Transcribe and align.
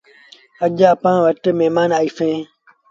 اڄ 0.63 0.77
اَپآن 0.93 1.17
وٽ 1.25 1.43
مهمآݩ 1.59 1.93
آئيٚسي۔ 1.99 2.31